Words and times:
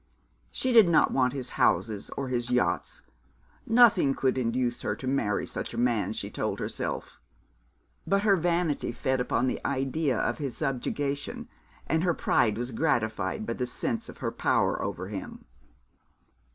She 0.49 0.73
did 0.73 0.89
not 0.89 1.11
want 1.11 1.31
his 1.33 1.51
houses 1.61 2.09
or 2.17 2.29
his 2.29 2.49
yachts. 2.49 3.03
Nothing 3.67 4.15
could 4.15 4.35
induce 4.35 4.81
her 4.81 4.95
to 4.95 5.05
marry 5.05 5.45
such 5.45 5.75
a 5.75 5.77
man, 5.77 6.11
she 6.13 6.31
told 6.31 6.59
herself; 6.59 7.21
but 8.07 8.23
her 8.23 8.35
vanity 8.35 8.91
fed 8.91 9.21
upon 9.21 9.45
the 9.45 9.61
idea 9.63 10.17
of 10.19 10.39
his 10.39 10.57
subjugation, 10.57 11.47
and 11.85 12.03
her 12.03 12.15
pride 12.15 12.57
was 12.57 12.71
gratified 12.71 13.45
by 13.45 13.53
the 13.53 13.67
sense 13.67 14.09
of 14.09 14.17
her 14.25 14.31
power 14.31 14.81
over 14.81 15.07
him. 15.09 15.45